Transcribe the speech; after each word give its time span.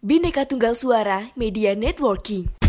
Bineka 0.00 0.48
Tunggal 0.48 0.80
Suara 0.80 1.28
Media 1.36 1.76
Networking. 1.76 2.59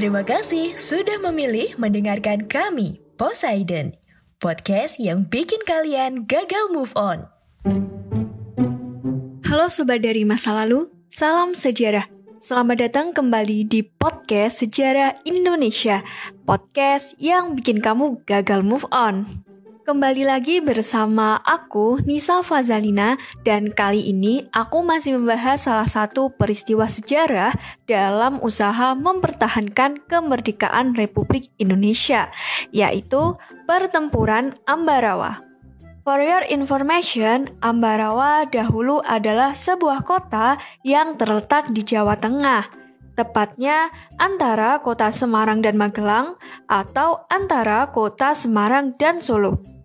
Terima 0.00 0.24
kasih 0.24 0.80
sudah 0.80 1.20
memilih 1.20 1.76
mendengarkan 1.76 2.48
kami, 2.48 3.04
Poseidon, 3.20 3.92
podcast 4.40 4.96
yang 4.96 5.28
bikin 5.28 5.60
kalian 5.68 6.24
gagal 6.24 6.72
move 6.72 6.96
on. 6.96 7.28
Halo 9.44 9.68
sobat 9.68 10.00
dari 10.00 10.24
masa 10.24 10.56
lalu, 10.56 10.88
salam 11.12 11.52
sejarah. 11.52 12.08
Selamat 12.40 12.88
datang 12.88 13.12
kembali 13.12 13.68
di 13.68 13.84
podcast 13.84 14.64
Sejarah 14.64 15.20
Indonesia, 15.28 16.00
podcast 16.48 17.12
yang 17.20 17.52
bikin 17.52 17.84
kamu 17.84 18.24
gagal 18.24 18.64
move 18.64 18.88
on. 18.88 19.44
Kembali 19.90 20.22
lagi 20.22 20.62
bersama 20.62 21.42
aku, 21.42 21.98
Nisa 22.06 22.46
Fazalina, 22.46 23.18
dan 23.42 23.74
kali 23.74 24.06
ini 24.06 24.46
aku 24.54 24.86
masih 24.86 25.18
membahas 25.18 25.66
salah 25.66 25.90
satu 25.90 26.30
peristiwa 26.30 26.86
sejarah 26.86 27.50
dalam 27.90 28.38
usaha 28.38 28.94
mempertahankan 28.94 29.98
kemerdekaan 30.06 30.94
Republik 30.94 31.50
Indonesia, 31.58 32.30
yaitu 32.70 33.34
pertempuran 33.66 34.54
Ambarawa. 34.62 35.42
For 36.06 36.22
your 36.22 36.46
information, 36.46 37.50
Ambarawa 37.58 38.46
dahulu 38.46 39.02
adalah 39.02 39.58
sebuah 39.58 40.06
kota 40.06 40.54
yang 40.86 41.18
terletak 41.18 41.66
di 41.74 41.82
Jawa 41.82 42.14
Tengah, 42.14 42.70
tepatnya 43.18 43.90
antara 44.22 44.78
kota 44.86 45.10
Semarang 45.10 45.66
dan 45.66 45.74
Magelang 45.74 46.38
atau 46.70 47.26
antara 47.26 47.90
kota 47.90 48.38
Semarang 48.38 48.94
dan 48.94 49.18
Solo. 49.18 49.79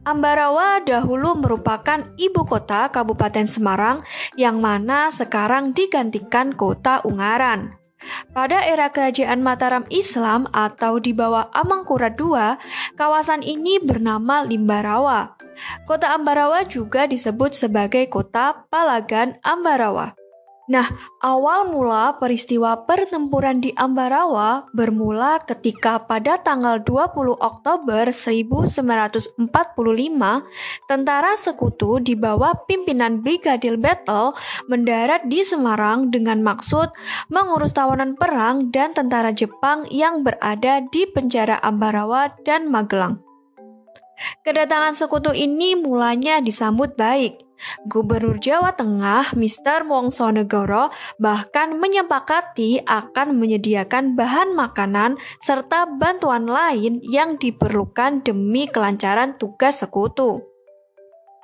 Ambarawa 0.00 0.80
dahulu 0.80 1.36
merupakan 1.36 2.08
ibu 2.16 2.48
kota 2.48 2.88
Kabupaten 2.88 3.44
Semarang 3.44 4.00
yang 4.32 4.56
mana 4.56 5.12
sekarang 5.12 5.76
digantikan 5.76 6.56
kota 6.56 7.04
Ungaran. 7.04 7.76
Pada 8.32 8.64
era 8.64 8.88
kerajaan 8.88 9.44
Mataram 9.44 9.84
Islam 9.92 10.48
atau 10.56 10.96
di 10.96 11.12
bawah 11.12 11.52
Amangkurat 11.52 12.16
II, 12.16 12.56
kawasan 12.96 13.44
ini 13.44 13.76
bernama 13.76 14.40
Limbarawa. 14.40 15.36
Kota 15.84 16.16
Ambarawa 16.16 16.64
juga 16.64 17.04
disebut 17.04 17.52
sebagai 17.52 18.08
kota 18.08 18.64
Palagan 18.72 19.36
Ambarawa. 19.44 20.19
Nah, 20.70 20.86
awal 21.18 21.66
mula 21.74 22.14
peristiwa 22.22 22.86
pertempuran 22.86 23.58
di 23.58 23.74
Ambarawa 23.74 24.70
bermula 24.70 25.42
ketika 25.42 25.98
pada 26.06 26.38
tanggal 26.38 26.78
20 26.86 27.34
Oktober 27.42 28.14
1945, 28.14 29.34
tentara 30.86 31.34
sekutu 31.34 31.98
di 31.98 32.14
bawah 32.14 32.54
pimpinan 32.70 33.18
Brigadir 33.18 33.82
Battle 33.82 34.38
mendarat 34.70 35.26
di 35.26 35.42
Semarang 35.42 36.14
dengan 36.14 36.38
maksud 36.38 36.94
mengurus 37.26 37.74
tawanan 37.74 38.14
perang 38.14 38.70
dan 38.70 38.94
tentara 38.94 39.34
Jepang 39.34 39.90
yang 39.90 40.22
berada 40.22 40.86
di 40.86 41.02
penjara 41.10 41.58
Ambarawa 41.66 42.30
dan 42.46 42.70
Magelang. 42.70 43.18
Kedatangan 44.46 44.94
sekutu 44.94 45.34
ini 45.34 45.74
mulanya 45.74 46.38
disambut 46.38 46.94
baik. 46.94 47.49
Gubernur 47.86 48.40
Jawa 48.40 48.74
Tengah, 48.74 49.36
Mr. 49.36 49.84
Wongsonegoro, 49.86 50.92
bahkan 51.20 51.76
menyepakati 51.76 52.84
akan 52.84 53.36
menyediakan 53.36 54.16
bahan 54.16 54.56
makanan 54.56 55.20
serta 55.44 55.86
bantuan 55.86 56.48
lain 56.48 57.04
yang 57.04 57.36
diperlukan 57.36 58.24
demi 58.24 58.66
kelancaran 58.66 59.36
tugas 59.36 59.84
sekutu. 59.84 60.44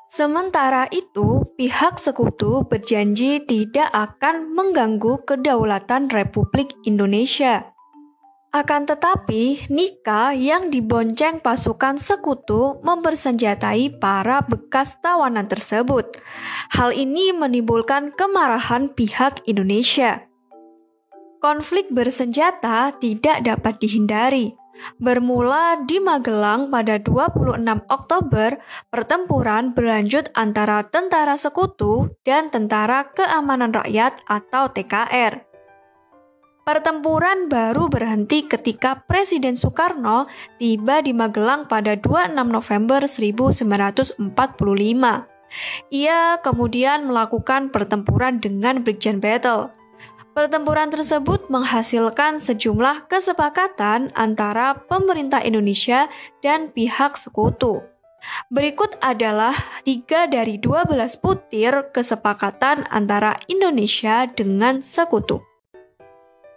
Sementara 0.06 0.86
itu, 0.94 1.42
pihak 1.58 1.98
sekutu 1.98 2.62
berjanji 2.62 3.42
tidak 3.42 3.90
akan 3.90 4.54
mengganggu 4.54 5.26
kedaulatan 5.26 6.06
Republik 6.14 6.72
Indonesia. 6.86 7.75
Akan 8.56 8.88
tetapi, 8.88 9.68
Nika 9.68 10.32
yang 10.32 10.72
dibonceng 10.72 11.44
pasukan 11.44 12.00
sekutu 12.00 12.80
mempersenjatai 12.80 14.00
para 14.00 14.40
bekas 14.40 14.96
tawanan 15.04 15.44
tersebut. 15.44 16.16
Hal 16.72 16.96
ini 16.96 17.36
menimbulkan 17.36 18.16
kemarahan 18.16 18.96
pihak 18.96 19.44
Indonesia. 19.44 20.24
Konflik 21.44 21.92
bersenjata 21.92 22.96
tidak 22.96 23.44
dapat 23.44 23.76
dihindari. 23.76 24.56
Bermula 24.96 25.84
di 25.84 26.00
Magelang 26.00 26.72
pada 26.72 26.96
26 26.96 27.60
Oktober, 27.92 28.56
pertempuran 28.88 29.76
berlanjut 29.76 30.32
antara 30.32 30.80
tentara 30.88 31.36
sekutu 31.36 32.08
dan 32.24 32.48
Tentara 32.48 33.04
Keamanan 33.12 33.76
Rakyat 33.76 34.24
atau 34.24 34.72
TKR. 34.72 35.45
Pertempuran 36.66 37.46
baru 37.46 37.86
berhenti 37.86 38.42
ketika 38.42 38.98
Presiden 39.06 39.54
Soekarno 39.54 40.26
tiba 40.58 40.98
di 40.98 41.14
Magelang 41.14 41.70
pada 41.70 41.94
26 41.94 42.34
November 42.42 43.06
1945. 43.06 44.18
Ia 45.94 46.42
kemudian 46.42 47.06
melakukan 47.06 47.70
pertempuran 47.70 48.42
dengan 48.42 48.82
Brigjen 48.82 49.22
Battle. 49.22 49.70
Pertempuran 50.34 50.90
tersebut 50.90 51.46
menghasilkan 51.46 52.42
sejumlah 52.42 53.06
kesepakatan 53.06 54.10
antara 54.18 54.74
pemerintah 54.90 55.46
Indonesia 55.46 56.10
dan 56.42 56.74
pihak 56.74 57.14
sekutu. 57.14 57.86
Berikut 58.50 58.98
adalah 58.98 59.54
tiga 59.86 60.26
dari 60.26 60.58
12 60.58 60.98
butir 61.22 61.94
kesepakatan 61.94 62.90
antara 62.90 63.38
Indonesia 63.46 64.26
dengan 64.26 64.82
sekutu. 64.82 65.46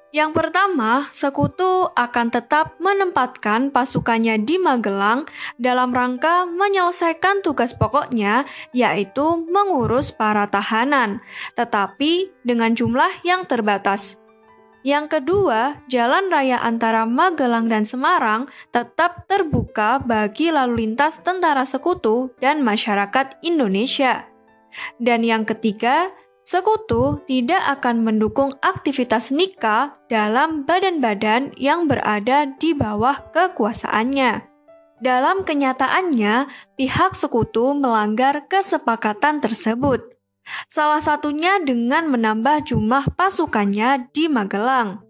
Yang 0.09 0.41
pertama, 0.41 1.05
sekutu 1.13 1.85
akan 1.93 2.33
tetap 2.33 2.73
menempatkan 2.81 3.69
pasukannya 3.69 4.41
di 4.41 4.57
Magelang 4.57 5.29
dalam 5.61 5.93
rangka 5.93 6.49
menyelesaikan 6.49 7.45
tugas 7.45 7.77
pokoknya, 7.77 8.49
yaitu 8.73 9.45
mengurus 9.45 10.09
para 10.09 10.49
tahanan, 10.49 11.21
tetapi 11.53 12.33
dengan 12.41 12.73
jumlah 12.73 13.21
yang 13.21 13.45
terbatas. 13.45 14.17
Yang 14.81 15.19
kedua, 15.19 15.77
jalan 15.91 16.31
raya 16.33 16.57
antara 16.57 17.05
Magelang 17.05 17.69
dan 17.69 17.85
Semarang 17.85 18.49
tetap 18.73 19.29
terbuka 19.29 20.01
bagi 20.01 20.49
lalu 20.49 20.89
lintas 20.89 21.21
tentara 21.21 21.69
sekutu 21.69 22.33
dan 22.41 22.65
masyarakat 22.65 23.37
Indonesia. 23.45 24.25
Dan 24.97 25.21
yang 25.21 25.43
ketiga, 25.43 26.09
Sekutu 26.49 27.21
tidak 27.29 27.61
akan 27.77 28.01
mendukung 28.01 28.57
aktivitas 28.65 29.29
nikah 29.29 30.01
dalam 30.09 30.65
badan-badan 30.65 31.53
yang 31.61 31.85
berada 31.85 32.49
di 32.57 32.73
bawah 32.73 33.21
kekuasaannya. 33.29 34.49
Dalam 34.97 35.45
kenyataannya, 35.45 36.49
pihak 36.73 37.13
sekutu 37.13 37.77
melanggar 37.77 38.49
kesepakatan 38.49 39.45
tersebut. 39.45 40.01
Salah 40.65 41.05
satunya 41.05 41.61
dengan 41.61 42.09
menambah 42.09 42.65
jumlah 42.65 43.13
pasukannya 43.13 44.09
di 44.09 44.25
Magelang. 44.25 45.05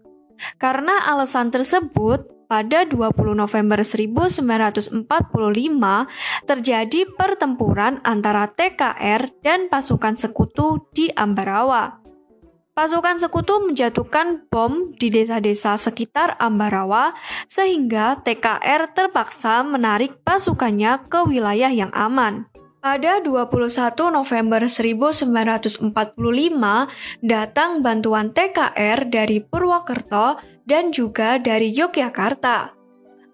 Karena 0.60 1.08
alasan 1.08 1.48
tersebut, 1.48 2.28
pada 2.50 2.82
20 2.82 3.14
November 3.38 3.86
1945 3.86 5.06
terjadi 6.50 7.00
pertempuran 7.14 8.02
antara 8.02 8.50
TKR 8.50 9.38
dan 9.38 9.70
pasukan 9.70 10.18
sekutu 10.18 10.82
di 10.90 11.14
Ambarawa. 11.14 12.02
Pasukan 12.74 13.22
sekutu 13.22 13.62
menjatuhkan 13.62 14.50
bom 14.50 14.90
di 14.98 15.14
desa-desa 15.14 15.78
sekitar 15.78 16.34
Ambarawa 16.42 17.14
sehingga 17.46 18.18
TKR 18.18 18.98
terpaksa 18.98 19.62
menarik 19.62 20.18
pasukannya 20.26 21.06
ke 21.06 21.22
wilayah 21.22 21.70
yang 21.70 21.94
aman. 21.94 22.50
Pada 22.80 23.20
21 23.20 23.92
November 24.08 24.64
1945, 24.64 25.92
datang 27.20 27.84
bantuan 27.84 28.32
TKR 28.32 29.04
dari 29.12 29.44
Purwokerto 29.44 30.40
dan 30.70 30.94
juga 30.94 31.42
dari 31.42 31.74
Yogyakarta. 31.74 32.78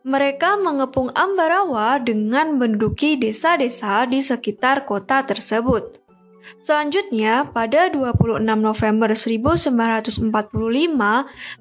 Mereka 0.08 0.56
mengepung 0.64 1.12
Ambarawa 1.12 2.00
dengan 2.00 2.56
menduduki 2.56 3.20
desa-desa 3.20 4.08
di 4.08 4.24
sekitar 4.24 4.88
kota 4.88 5.20
tersebut. 5.28 6.00
Selanjutnya, 6.62 7.50
pada 7.50 7.90
26 7.90 8.38
November 8.40 9.10
1945, 9.18 10.30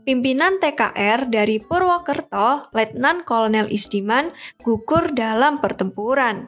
pimpinan 0.05 0.61
TKR 0.61 1.25
dari 1.25 1.57
Purwokerto, 1.57 2.69
Letnan 2.69 3.25
Kolonel 3.25 3.67
Isdiman, 3.73 4.29
gugur 4.61 5.09
dalam 5.11 5.57
pertempuran. 5.57 6.47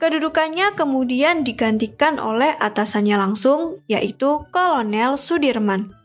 Kedudukannya 0.00 0.72
kemudian 0.80 1.44
digantikan 1.44 2.16
oleh 2.16 2.56
atasannya 2.56 3.20
langsung, 3.20 3.84
yaitu 3.84 4.48
Kolonel 4.48 5.20
Sudirman. 5.20 6.01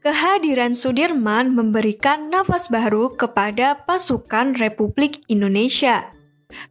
Kehadiran 0.00 0.72
Sudirman 0.72 1.52
memberikan 1.52 2.32
nafas 2.32 2.72
baru 2.72 3.12
kepada 3.12 3.84
pasukan 3.84 4.56
Republik 4.56 5.20
Indonesia. 5.28 6.08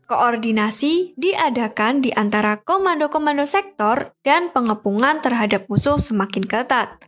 Koordinasi 0.09 1.13
diadakan 1.13 2.01
di 2.01 2.09
antara 2.09 2.57
komando-komando 2.57 3.45
sektor 3.45 4.17
dan 4.25 4.49
pengepungan 4.49 5.21
terhadap 5.21 5.69
musuh 5.69 6.01
semakin 6.01 6.41
ketat. 6.41 7.05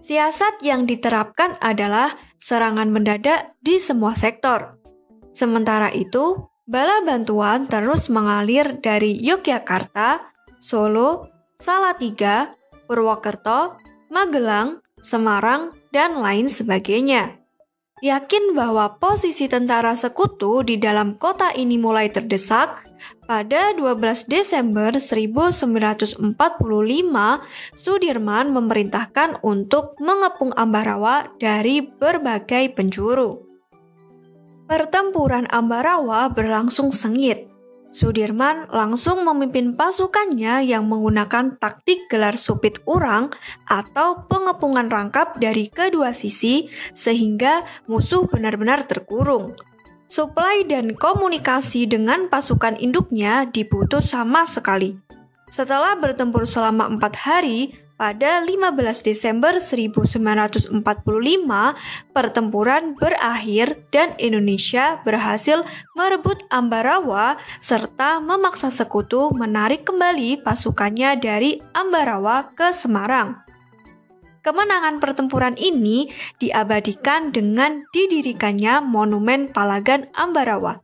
Siasat 0.00 0.64
yang 0.64 0.88
diterapkan 0.88 1.60
adalah 1.60 2.16
serangan 2.40 2.88
mendadak 2.88 3.52
di 3.60 3.76
semua 3.76 4.16
sektor. 4.16 4.80
Sementara 5.36 5.92
itu, 5.92 6.40
bala 6.64 7.04
bantuan 7.04 7.68
terus 7.68 8.08
mengalir 8.08 8.80
dari 8.80 9.12
Yogyakarta, 9.20 10.24
Solo, 10.56 11.28
Salatiga, 11.60 12.48
Purwokerto, 12.88 13.76
Magelang, 14.08 14.80
Semarang, 15.00 15.74
dan 15.90 16.20
lain 16.22 16.46
sebagainya. 16.46 17.40
Yakin 18.00 18.56
bahwa 18.56 18.96
posisi 18.96 19.44
tentara 19.44 19.92
sekutu 19.92 20.64
di 20.64 20.80
dalam 20.80 21.20
kota 21.20 21.52
ini 21.52 21.76
mulai 21.76 22.08
terdesak, 22.08 22.88
pada 23.28 23.76
12 23.76 24.24
Desember 24.24 24.96
1945, 24.96 26.32
Sudirman 27.76 28.46
memerintahkan 28.56 29.44
untuk 29.44 30.00
mengepung 30.00 30.56
Ambarawa 30.56 31.28
dari 31.36 31.84
berbagai 31.84 32.72
penjuru. 32.72 33.44
Pertempuran 34.64 35.50
Ambarawa 35.50 36.30
berlangsung 36.30 36.94
sengit, 36.94 37.49
Sudirman 37.90 38.70
langsung 38.70 39.26
memimpin 39.26 39.74
pasukannya 39.74 40.62
yang 40.62 40.86
menggunakan 40.86 41.58
taktik 41.58 42.06
gelar 42.06 42.38
supit 42.38 42.78
urang 42.86 43.34
atau 43.66 44.22
pengepungan 44.30 44.86
rangkap 44.86 45.42
dari 45.42 45.66
kedua 45.66 46.14
sisi 46.14 46.70
sehingga 46.94 47.66
musuh 47.90 48.30
benar-benar 48.30 48.86
terkurung. 48.86 49.58
Suplai 50.06 50.62
dan 50.70 50.94
komunikasi 50.94 51.90
dengan 51.90 52.30
pasukan 52.30 52.78
induknya 52.78 53.50
diputus 53.50 54.14
sama 54.14 54.46
sekali. 54.46 54.94
Setelah 55.50 55.98
bertempur 55.98 56.46
selama 56.46 56.86
empat 56.86 57.14
hari, 57.26 57.74
pada 58.00 58.40
15 58.40 59.04
Desember 59.04 59.60
1945, 59.60 60.80
pertempuran 62.16 62.96
berakhir 62.96 63.84
dan 63.92 64.16
Indonesia 64.16 65.04
berhasil 65.04 65.60
merebut 65.92 66.40
Ambarawa 66.48 67.36
serta 67.60 68.16
memaksa 68.24 68.72
sekutu 68.72 69.28
menarik 69.36 69.84
kembali 69.84 70.40
pasukannya 70.40 71.20
dari 71.20 71.60
Ambarawa 71.76 72.56
ke 72.56 72.72
Semarang. 72.72 73.36
Kemenangan 74.40 75.04
pertempuran 75.04 75.60
ini 75.60 76.08
diabadikan 76.40 77.28
dengan 77.28 77.84
didirikannya 77.92 78.80
Monumen 78.80 79.52
Palagan 79.52 80.08
Ambarawa. 80.16 80.80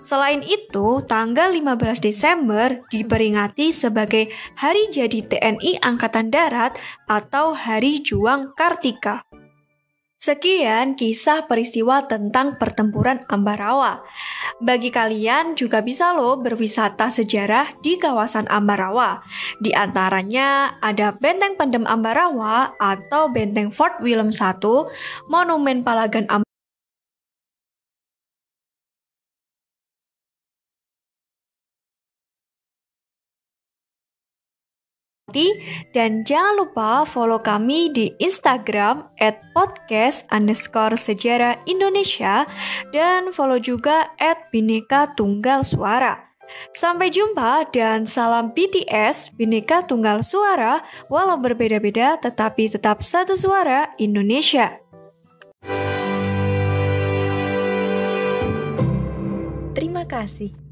Selain 0.00 0.40
itu, 0.40 1.04
tanggal 1.04 1.52
15 1.52 2.00
Desember 2.00 2.80
diperingati 2.88 3.68
sebagai 3.68 4.32
Hari 4.56 4.88
Jadi 4.88 5.28
TNI 5.28 5.84
Angkatan 5.84 6.32
Darat 6.32 6.80
atau 7.04 7.52
Hari 7.52 8.00
Juang 8.00 8.56
Kartika. 8.56 9.28
Sekian 10.20 11.00
kisah 11.00 11.48
peristiwa 11.48 12.04
tentang 12.04 12.60
pertempuran 12.60 13.24
Ambarawa. 13.32 14.04
Bagi 14.60 14.92
kalian 14.92 15.56
juga 15.56 15.80
bisa 15.80 16.12
loh 16.12 16.36
berwisata 16.36 17.08
sejarah 17.08 17.80
di 17.80 17.96
kawasan 17.96 18.44
Ambarawa. 18.52 19.24
Di 19.64 19.72
antaranya 19.72 20.76
ada 20.84 21.16
Benteng 21.16 21.56
Pendem 21.56 21.88
Ambarawa 21.88 22.76
atau 22.76 23.32
Benteng 23.32 23.72
Fort 23.72 24.04
William 24.04 24.28
I, 24.28 24.52
Monumen 25.24 25.80
Palagan 25.80 26.28
Ambarawa, 26.28 26.49
dan 35.94 36.26
jangan 36.26 36.64
lupa 36.64 37.06
follow 37.06 37.38
kami 37.38 37.90
di 37.94 38.10
Instagram 38.18 39.06
at 39.18 39.38
podcast 39.54 40.26
underscore 40.34 40.98
sejarah 40.98 41.62
Indonesia 41.64 42.46
dan 42.90 43.30
follow 43.30 43.62
juga 43.62 44.10
at 44.18 44.50
Bineka 44.50 45.14
Tunggal 45.14 45.62
Suara. 45.62 46.30
Sampai 46.74 47.14
jumpa 47.14 47.70
dan 47.70 48.06
salam 48.10 48.50
BTS 48.50 49.34
Bineka 49.38 49.86
Tunggal 49.86 50.26
Suara 50.26 50.82
walau 51.06 51.38
berbeda-beda 51.38 52.18
tetapi 52.18 52.74
tetap 52.74 53.06
satu 53.06 53.38
suara 53.38 53.94
Indonesia. 53.98 54.78
Terima 59.74 60.04
kasih. 60.04 60.69